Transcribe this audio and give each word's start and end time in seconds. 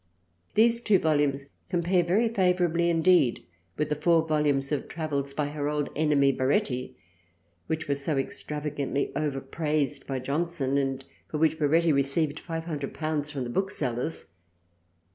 These 0.55 0.81
two 0.81 0.97
Volumes 0.97 1.51
compare 1.69 2.03
very 2.03 2.27
favourably 2.27 2.89
indeed 2.89 3.45
with 3.77 3.89
the 3.89 3.95
four 3.95 4.25
Volumes 4.27 4.71
of 4.71 4.87
Travels 4.87 5.31
by 5.31 5.49
her 5.49 5.69
old 5.69 5.91
enemy 5.95 6.31
Baretti 6.33 6.95
which 7.67 7.87
were 7.87 7.93
so 7.93 8.17
extravagantly 8.17 9.11
over 9.15 9.39
praised 9.39 10.07
by 10.07 10.17
Johnson 10.17 10.79
and 10.79 11.05
for 11.29 11.37
which 11.37 11.59
Baretti 11.59 11.93
received 11.93 12.41
^^500 12.47 13.31
from 13.31 13.43
the 13.43 13.49
Book 13.51 13.69
sellers. 13.69 14.27